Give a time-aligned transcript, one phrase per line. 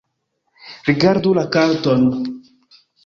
[0.87, 2.03] Rigardu la karton